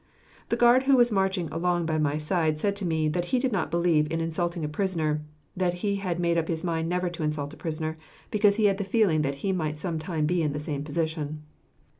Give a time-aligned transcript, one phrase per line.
[0.49, 3.51] The guard who was marching along by my side said to me that he did
[3.51, 5.21] not believe in insulting a prisoner;
[5.55, 7.99] that he had made up his mind never to insult a prisoner,
[8.31, 11.43] because he had the feeling that he might some time be in the same position.